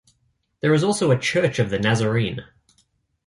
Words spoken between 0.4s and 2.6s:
There is also a Church of the Nazarene.